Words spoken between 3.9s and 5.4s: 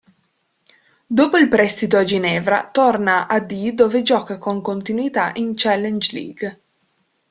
gioca con continuità